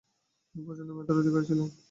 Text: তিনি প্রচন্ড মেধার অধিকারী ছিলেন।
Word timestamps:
তিনি 0.47 0.61
প্রচন্ড 0.65 0.89
মেধার 0.91 1.19
অধিকারী 1.21 1.45
ছিলেন। 1.49 1.67